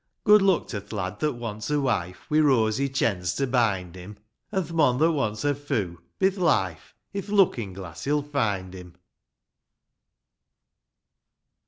[0.23, 4.17] Good luck to th' lad that wants a wife, Wi' rosy chens^ to bind him!
[4.51, 8.73] An' th' mon that wants a foo,— bi th' life,— I'th lookin' glass he'll find
[8.73, 8.95] him